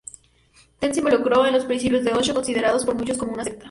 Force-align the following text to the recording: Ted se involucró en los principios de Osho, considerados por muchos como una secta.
Ted 0.79 0.93
se 0.93 0.99
involucró 0.99 1.45
en 1.45 1.53
los 1.53 1.65
principios 1.65 2.03
de 2.03 2.11
Osho, 2.11 2.33
considerados 2.33 2.83
por 2.85 2.95
muchos 2.95 3.17
como 3.19 3.33
una 3.33 3.43
secta. 3.43 3.59